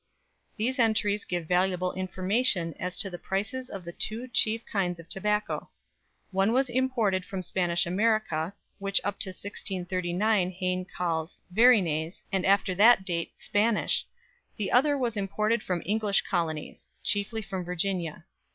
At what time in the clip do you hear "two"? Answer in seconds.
3.91-4.27